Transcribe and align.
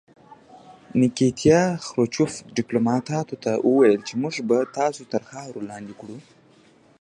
نیکیتیا 0.99 1.61
خروچوف 1.85 2.31
ډیپلوماتانو 2.57 3.35
ته 3.43 3.51
وویل 3.67 3.97
چې 4.07 4.13
موږ 4.21 4.35
به 4.47 4.57
تاسې 4.77 5.03
تر 5.11 5.21
خاورو 5.29 5.67
لاندې 5.69 5.93
کړو 5.99 6.17